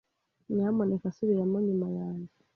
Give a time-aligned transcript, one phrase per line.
[0.53, 2.33] Nyamuneka subiramo nyuma yanjye.